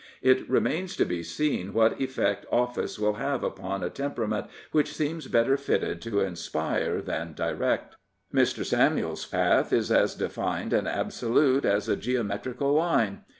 [0.17, 4.95] | It remains to be seen what effect office will have upon a temperament which
[4.95, 7.97] seems better fitted to inspire than direct.
[8.33, 8.65] Mr.
[8.65, 13.25] Samuel's path is as defined and absolute as a geometrical line.